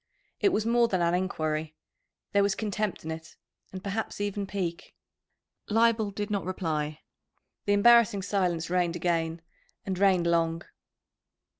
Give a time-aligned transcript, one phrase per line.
[0.39, 1.75] It was more than an enquiry.
[2.31, 3.35] There was contempt in it,
[3.71, 4.95] and perhaps even pique.
[5.69, 7.01] Leibel did not reply.
[7.65, 9.43] The embarrassing silence reigned again,
[9.85, 10.63] and reigned long.